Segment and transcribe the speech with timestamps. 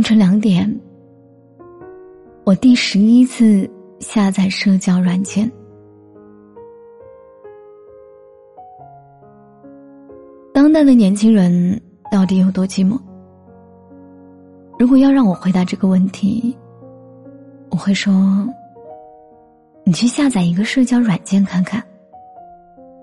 [0.00, 0.80] 凌晨两点，
[2.44, 5.46] 我第十一次下载社交软件。
[10.54, 11.78] 当代的年轻人
[12.10, 12.98] 到底有多寂寞？
[14.78, 16.56] 如果要让我回答这个问题，
[17.70, 18.10] 我会说：
[19.84, 21.84] 你去下载一个社交软件看看，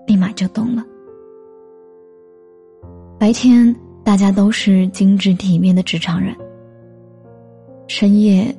[0.07, 0.83] 立马就懂了。
[3.19, 3.72] 白天
[4.03, 6.35] 大家都是精致体面的职场人。
[7.88, 8.53] 深夜，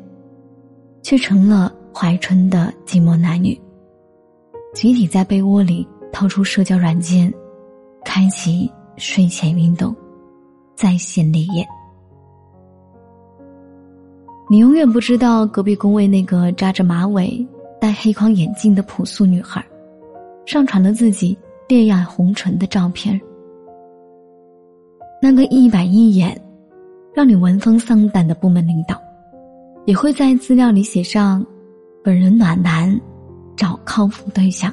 [1.03, 3.59] 却成了怀春的寂寞男女。
[4.75, 7.33] 集体在被窝里掏出社交软件，
[8.05, 9.95] 开启睡前运动，
[10.75, 11.67] 在线立业。
[14.51, 17.47] 你永远不知道隔壁工位那个扎着马尾、
[17.79, 19.63] 戴黑框眼镜的朴素女孩，
[20.47, 21.37] 上传了自己
[21.69, 23.21] 烈焰红唇的照片。
[25.21, 26.41] 那个一板一眼，
[27.13, 28.99] 让你闻风丧胆的部门领导。
[29.89, 31.43] 也会在资料里写上
[32.05, 32.95] “本人暖男，
[33.57, 34.71] 找靠谱对象”。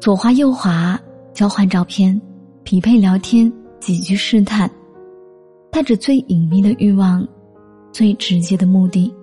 [0.00, 0.98] 左滑右滑，
[1.34, 2.18] 交换照片，
[2.64, 4.70] 匹配聊天，几句试探，
[5.70, 7.22] 带着最隐秘的欲望，
[7.92, 9.14] 最直接的目的，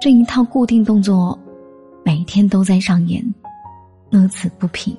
[0.00, 1.36] 这一套固定动作，
[2.04, 3.20] 每天都在上演，
[4.10, 4.96] 乐此不疲。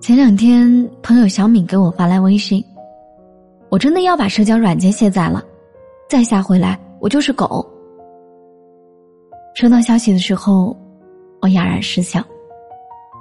[0.00, 2.60] 前两天，朋友小敏给我发来微信
[3.70, 5.40] ：“我真的要把社交软件卸载了。”
[6.12, 7.66] 再下回来，我就是狗。
[9.54, 10.76] 收到消息的时候，
[11.40, 12.22] 我哑然失笑，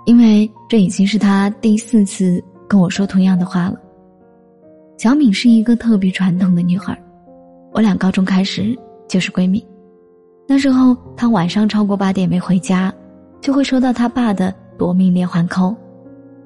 [0.05, 3.79] 因为这已经是他第四次跟我说同样的话了。
[4.97, 7.01] 小敏是一个特别传统的女孩，
[7.71, 8.77] 我俩高中开始
[9.07, 9.65] 就是闺蜜。
[10.45, 12.93] 那时候她晚上超过八点没回家，
[13.39, 15.73] 就会收到她爸的夺命连环扣，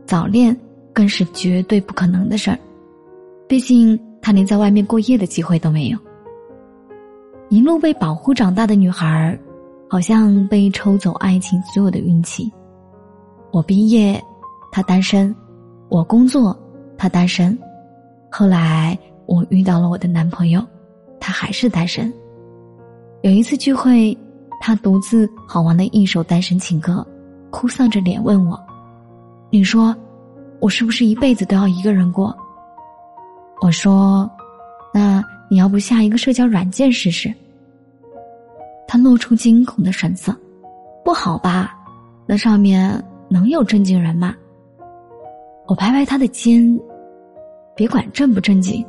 [0.05, 0.55] 早恋
[0.93, 2.59] 更是绝对不可能的事儿，
[3.47, 5.97] 毕竟她连在外面过夜的机会都没有。
[7.49, 9.37] 一路被保护长大的女孩，
[9.87, 12.51] 好像被抽走爱情所有的运气。
[13.51, 14.21] 我毕业，
[14.71, 15.33] 他单身；
[15.87, 16.57] 我工作，
[16.97, 17.57] 他单身。
[18.31, 18.97] 后来
[19.27, 20.61] 我遇到了我的男朋友，
[21.19, 22.11] 他还是单身。
[23.21, 24.17] 有一次聚会，
[24.59, 27.05] 他独自好玩的一首单身情歌，
[27.51, 28.59] 哭丧着脸问我
[29.51, 29.95] ：“你说，
[30.59, 32.35] 我是不是一辈子都要一个人过？”
[33.61, 34.27] 我说
[34.91, 37.33] ：“那。”你要不下一个社交软件试试？
[38.87, 40.35] 他露出惊恐的神色，
[41.03, 41.75] 不好吧？
[42.27, 44.35] 那上面能有正经人吗？
[45.67, 46.79] 我拍拍他的肩，
[47.75, 48.85] 别管正不正经，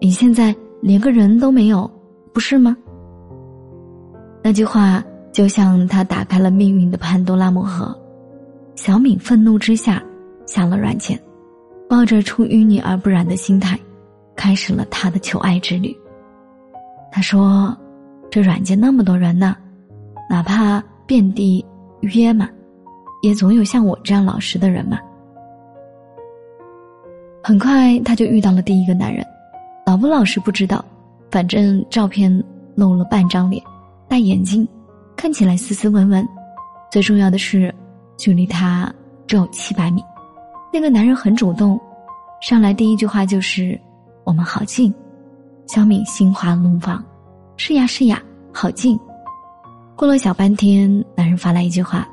[0.00, 1.90] 你现在连个人都没有，
[2.32, 2.76] 不是吗？
[4.42, 5.02] 那句话
[5.32, 7.94] 就像他打开了命运的潘多拉魔盒。
[8.74, 10.02] 小敏愤怒之下
[10.46, 11.18] 下了软件，
[11.88, 13.78] 抱着出淤泥而不染的心态。
[14.38, 15.94] 开始了他的求爱之旅。
[17.10, 17.76] 他说
[18.30, 19.56] ：“这软件那么多人呢，
[20.30, 21.64] 哪怕遍地
[22.02, 22.48] 约嘛，
[23.20, 24.96] 也总有像我这样老实的人嘛。”
[27.42, 29.26] 很快他就遇到了第一个男人，
[29.84, 30.84] 老不老实不知道，
[31.32, 32.32] 反正照片
[32.76, 33.60] 露了半张脸，
[34.06, 34.68] 戴眼镜，
[35.16, 36.26] 看起来斯斯文文。
[36.92, 37.74] 最重要的是，
[38.16, 38.92] 距离他
[39.26, 40.00] 只有七百米。
[40.72, 41.80] 那个男人很主动，
[42.40, 43.76] 上来第一句话就是。
[44.28, 44.92] 我们好近，
[45.66, 47.02] 小敏心花怒放。
[47.56, 48.22] 是呀是呀，
[48.52, 49.00] 好近。
[49.96, 52.06] 过了小半天，男人发来一句话：“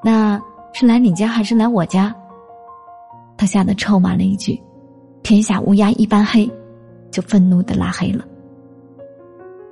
[0.00, 0.40] 那
[0.72, 2.14] 是来你家还是来我家？”
[3.36, 4.62] 他吓得臭骂了一句
[5.24, 6.48] ：“天下乌鸦一般黑”，
[7.10, 8.24] 就愤怒的拉黑了。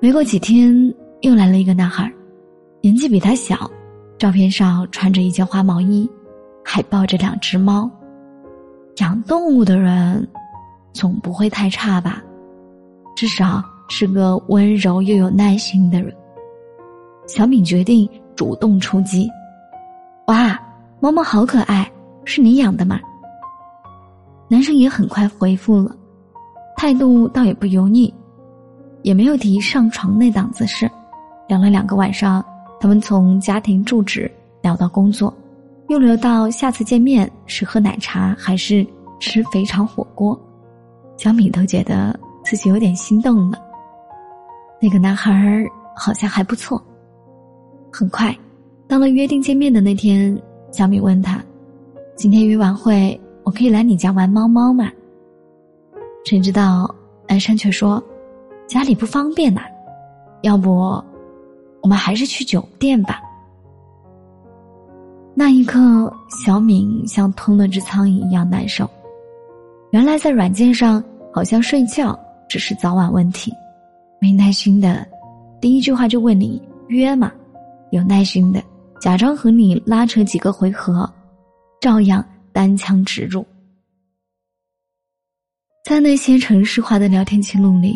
[0.01, 2.13] 没过几天，又来了一个男孩，
[2.81, 3.71] 年纪比他小，
[4.19, 6.11] 照片上穿着一件花毛衣，
[6.65, 7.89] 还抱着两只猫。
[8.97, 10.29] 养动物的人。
[10.99, 12.21] 总不会太差吧，
[13.15, 16.13] 至少是个温柔又有耐心的人。
[17.29, 19.29] 小敏决定主动出击。
[20.27, 20.61] 哇，
[20.99, 21.89] 猫猫好可爱，
[22.25, 22.99] 是你养的吗？
[24.49, 25.95] 男生也很快回复了，
[26.77, 28.13] 态度倒也不油腻，
[29.03, 30.91] 也没有提上床那档子事。
[31.47, 32.45] 聊了两个晚上，
[32.81, 34.29] 他们从家庭住址
[34.63, 35.33] 聊到工作，
[35.91, 38.85] 又聊到下次见面是喝奶茶还是
[39.21, 40.37] 吃肥肠火锅，
[41.19, 43.59] 小米都觉得自己有点心动了。
[44.81, 46.81] 那个男孩儿好像还不错。
[47.93, 48.35] 很快，
[48.87, 51.43] 到了约定见面的那天，小米问他
[52.15, 54.89] ：“今天约完会，我可以来你家玩猫猫吗？”
[56.25, 56.95] 谁知道
[57.27, 58.01] 男生却说
[58.69, 59.63] ：“家里不方便呐，
[60.43, 60.71] 要不
[61.83, 63.21] 我们还是去酒店吧。”
[65.35, 66.13] 那一刻，
[66.45, 68.89] 小敏像吞了只苍蝇一样难受。
[69.91, 71.03] 原来在软件上，
[71.33, 72.19] 好像睡觉
[72.49, 73.53] 只是早晚问题。
[74.21, 75.07] 没耐心的，
[75.61, 77.33] 第一句话就问你约吗？
[77.91, 78.63] 有耐心的，
[79.01, 81.11] 假装和你拉扯几个回合，
[81.81, 83.47] 照样单枪直入。
[85.87, 87.95] 在那些城市化的聊天记录里，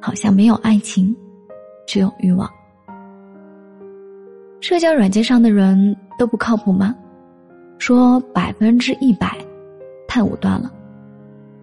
[0.00, 1.14] 好像没有爱情，
[1.86, 2.50] 只有欲望。
[4.60, 6.96] 社交软件上的人都不靠谱吗？
[7.78, 9.38] 说百分之一百，
[10.08, 10.72] 太武断了。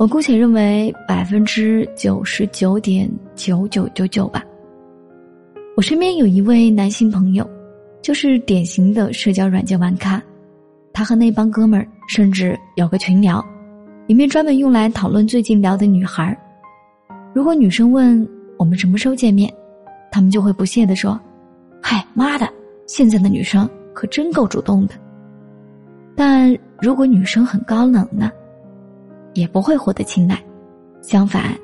[0.03, 4.44] 我姑且认为百分之九十九点九九九九吧。
[5.77, 7.50] 我身边有一位男性朋友，
[8.01, 10.21] 就是典型的社交软件玩咖。
[10.91, 13.41] 他和那帮哥们儿甚至有个群聊，
[14.05, 16.38] 里面专门用来讨论最近聊的女孩儿。
[17.33, 18.27] 如果女生问
[18.57, 19.50] 我们什么时候见面，
[20.11, 21.17] 他们就会不屑地说
[21.81, 22.45] ：“嗨，妈的！”
[22.88, 24.95] 现在的女生可真够主动的，
[26.13, 28.29] 但如果女生很高冷呢，
[29.33, 30.38] 也不会获得青睐。
[31.01, 31.57] 相反，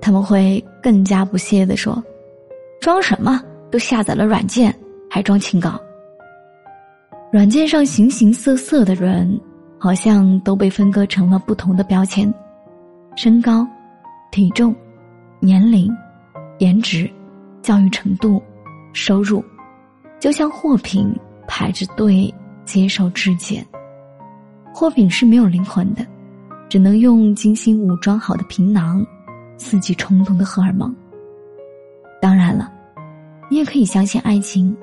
[0.00, 2.02] 他们会更加不屑地说
[2.80, 3.42] ：“装什么？
[3.70, 4.74] 都下载了软件，
[5.08, 5.80] 还装清高。”
[7.32, 9.40] 软件上形形色色的人，
[9.78, 12.32] 好像都被分割成了不同的标签：
[13.14, 13.64] 身高、
[14.32, 14.74] 体重、
[15.38, 15.88] 年龄、
[16.58, 17.08] 颜值、
[17.62, 18.42] 教育程度、
[18.92, 19.44] 收入。
[20.18, 21.14] 就像货品
[21.46, 22.34] 排着队
[22.64, 23.64] 接受质检，
[24.74, 26.04] 货品是没有灵魂的，
[26.70, 29.04] 只能用精心武装好的皮囊，
[29.58, 30.94] 刺激冲动的荷尔蒙。
[32.22, 32.72] 当然了，
[33.50, 34.74] 你也可以相信爱情，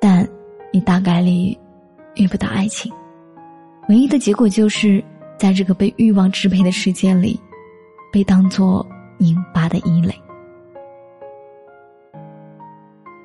[0.00, 0.26] 但
[0.72, 1.54] 你大概率
[2.14, 2.90] 遇不到爱情，
[3.88, 5.04] 唯一的结果就是
[5.36, 7.38] 在这个被欲望支配的世界里，
[8.10, 8.86] 被当作
[9.18, 10.14] 拧巴的异类。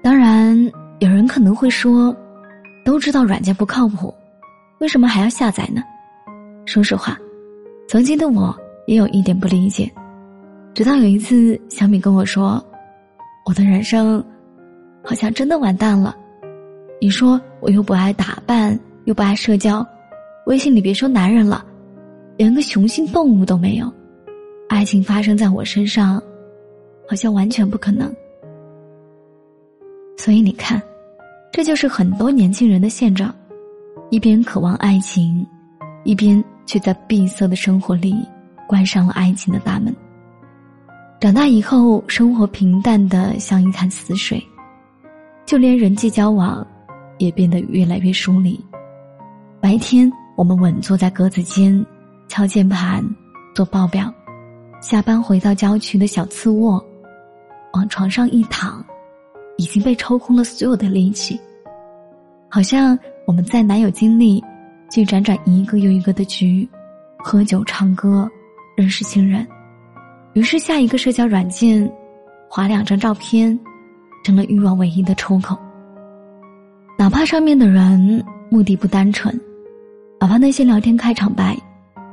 [0.04, 0.70] 当然。
[1.00, 2.16] 有人可能会说
[2.86, 4.16] ：“都知道软件不靠谱，
[4.80, 5.84] 为什么还要下载呢？”
[6.66, 7.18] 说实话，
[7.88, 8.56] 曾经的我
[8.88, 9.90] 也有一点不理解。
[10.74, 12.64] 直到有一次，小米跟我说
[13.46, 14.24] ：“我的人生
[15.04, 16.16] 好像真的完蛋了。”
[17.00, 19.86] 你说我又不爱打扮，又不爱社交，
[20.48, 21.64] 微信里别说男人了，
[22.38, 23.92] 连个雄性动物都没有，
[24.70, 26.22] 爱情发生在我身上，
[27.08, 28.12] 好像完全不可能。
[30.18, 30.82] 所以你看，
[31.52, 33.34] 这就是很多年轻人的现状：
[34.10, 35.46] 一边渴望爱情，
[36.04, 38.16] 一边却在闭塞的生活里
[38.68, 39.96] 关上了爱情的大门。
[41.20, 44.42] 长大以后，生活平淡的像一潭死水，
[45.46, 46.66] 就连人际交往
[47.18, 48.60] 也变得越来越疏离。
[49.62, 51.86] 白天，我们稳坐在格子间，
[52.28, 53.04] 敲键盘，
[53.56, 54.12] 做报表；
[54.82, 56.84] 下班回到郊区的小次卧，
[57.74, 58.84] 往床上一躺。
[59.58, 61.40] 已经被抽空了所有的力气，
[62.50, 64.44] 好像我们再难有精力
[64.90, 66.68] 去辗转一个又一个的局，
[67.18, 68.30] 喝酒唱歌，
[68.76, 69.46] 认识新人，
[70.34, 71.92] 于是下一个社交软件，
[72.50, 73.58] 划两张照片，
[74.24, 75.58] 成了欲望唯一的出口。
[76.98, 79.38] 哪怕上面的人目的不单纯，
[80.20, 81.58] 哪怕那些聊天开场白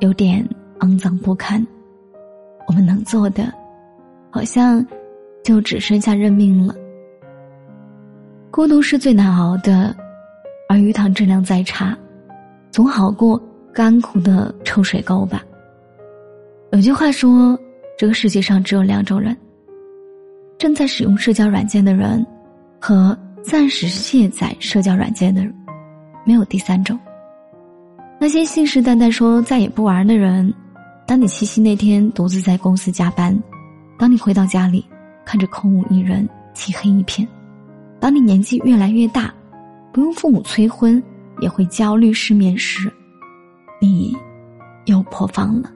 [0.01, 0.45] 有点
[0.81, 1.65] 肮脏不堪，
[2.67, 3.53] 我们能做的，
[4.31, 4.85] 好像
[5.45, 6.75] 就只剩下认命了。
[8.51, 9.95] 孤独是最难熬的，
[10.69, 11.97] 而鱼塘质量再差，
[12.73, 13.39] 总好过
[13.71, 15.45] 干枯的臭水沟吧。
[16.73, 17.57] 有句话说，
[17.99, 19.37] 这个世界上只有两种人：
[20.57, 22.27] 正在使用社交软件的人，
[22.81, 25.55] 和暂时卸载社交软件的人，
[26.25, 26.99] 没有第三种。
[28.19, 30.51] 那些信誓旦旦说再也不玩的人，
[31.07, 33.39] 当你七夕那天独自在公司加班，
[33.99, 34.83] 当你回到家里，
[35.27, 37.29] 看着空无一人，漆黑一片。
[38.01, 39.31] 当你年纪越来越大，
[39.93, 41.03] 不用父母催婚
[41.43, 42.89] 也会焦虑失眠时，
[43.81, 44.17] 你
[44.85, 45.69] 又破防了。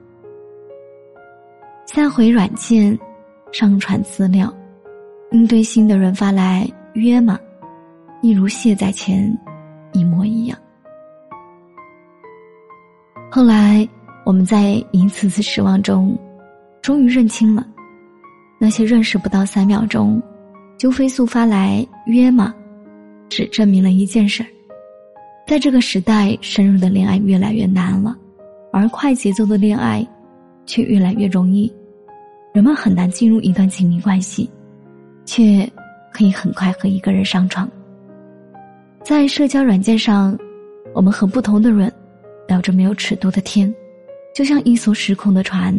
[1.85, 2.97] 下回软件，
[3.51, 4.51] 上传资料，
[5.31, 7.37] 应对新的人发来约吗？
[8.21, 9.29] 一如卸载前
[9.91, 10.57] 一模一样。
[13.29, 13.87] 后来
[14.25, 16.17] 我们在一次次失望中，
[16.81, 17.67] 终于认清了，
[18.57, 20.21] 那些认识不到三秒钟。
[20.77, 22.53] 就飞速发来约吗？
[23.27, 24.45] 只证明了一件事：
[25.47, 28.13] 在这个时代，深入的恋爱越来越难了，
[28.73, 30.05] 而快节奏的恋爱
[30.65, 31.73] 却越来越容易。
[32.53, 34.49] 人们很难进入一段亲密关系，
[35.23, 35.65] 却
[36.11, 37.67] 可以很快和一个人上床。
[39.03, 40.37] 在社交软件上，
[40.93, 41.89] 我们和不同的人
[42.45, 43.73] 聊着没有尺度的天，
[44.35, 45.73] 就像一艘失控的船，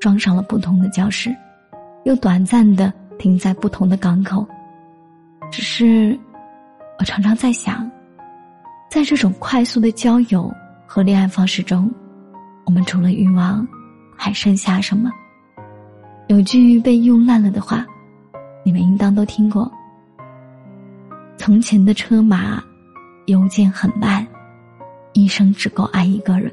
[0.00, 1.36] 装上了不同的礁石，
[2.04, 4.46] 又短暂的停在不同的港口。
[5.52, 6.18] 只是，
[6.98, 7.88] 我常常在想，
[8.88, 10.52] 在这种快速的交友
[10.86, 11.90] 和恋爱方式中，
[12.64, 13.66] 我们除了欲望，
[14.16, 15.10] 还剩下什么？
[16.28, 17.86] 有句被用烂了的话，
[18.64, 19.70] 你们应当都听过。
[21.36, 22.62] 从前的车马
[23.26, 24.26] 邮件很慢，
[25.12, 26.52] 一生只够爱一个人。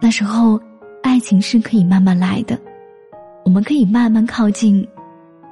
[0.00, 0.60] 那时候，
[1.02, 2.58] 爱情是可以慢慢来的，
[3.44, 4.86] 我们可以慢慢靠近，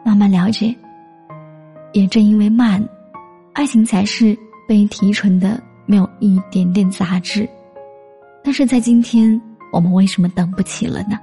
[0.04, 0.74] 慢慢了解。
[1.92, 2.84] 也正因为慢，
[3.52, 4.36] 爱情才是
[4.70, 7.48] 被提纯的，没有一点点杂质。
[8.40, 9.28] 但是在今天，
[9.72, 11.18] 我们为什么等不起了呢？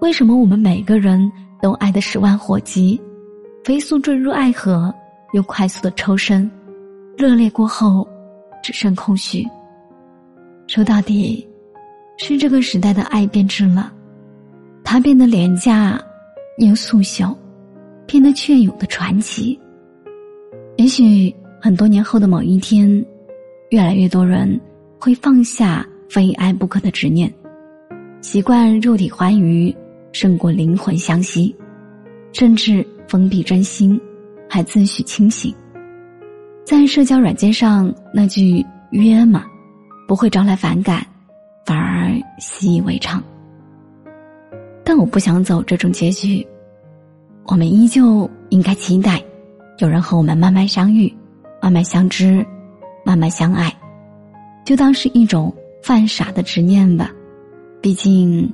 [0.00, 1.20] 为什么我们每个人
[1.60, 3.00] 都爱得十万火急，
[3.64, 4.94] 飞速坠入爱河，
[5.32, 6.48] 又快速的抽身，
[7.18, 8.06] 热烈过后，
[8.62, 9.44] 只剩空虚。
[10.68, 11.44] 说到底，
[12.18, 13.92] 是这个时代的爱变质了，
[14.84, 16.00] 它变得廉价
[16.58, 17.36] 又速朽，
[18.06, 19.58] 变得隽永的传奇。
[20.76, 21.34] 也许
[21.64, 23.02] 很多年后的某一天，
[23.70, 24.60] 越来越多人
[25.00, 27.32] 会放下非爱不可的执念，
[28.20, 29.74] 习惯肉体欢愉。
[30.12, 31.56] 胜过灵魂相惜，
[32.34, 33.98] 甚至封闭真心，
[34.46, 35.54] 还自诩清醒。
[36.66, 39.46] 在社交软件上，那句“约嘛”，
[40.06, 41.04] 不会招来反感，
[41.64, 43.24] 反而习以为常。
[44.84, 46.46] 但我不想走这种结局，
[47.46, 49.20] 我们依旧应该期待，
[49.78, 51.12] 有人和我们慢慢相遇，
[51.64, 52.44] 慢慢相知，
[53.06, 53.74] 慢慢相爱，
[54.66, 55.50] 就当是一种
[55.82, 57.10] 犯傻的执念吧。
[57.80, 58.52] 毕竟。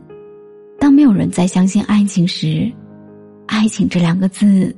[0.79, 2.73] 当没有人再相信爱情时，
[3.49, 4.75] 爱情这两个字，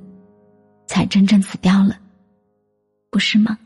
[0.87, 1.97] 才真正死掉了，
[3.11, 3.59] 不是吗？